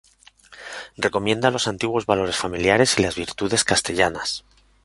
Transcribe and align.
Recomienda 0.97 1.51
los 1.51 1.67
antiguos 1.67 2.07
valores 2.07 2.35
familiares 2.35 2.97
y 2.97 3.03
las 3.03 3.13
virtudes 3.13 3.63
castellanas. 3.63 4.43